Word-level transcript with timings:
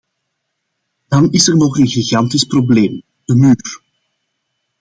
Dan 1.07 1.31
is 1.31 1.47
er 1.47 1.57
nog 1.57 1.77
een 1.79 1.87
gigantisch 1.87 2.43
probleem: 2.43 3.01
de 3.25 3.35
muur. 3.35 3.81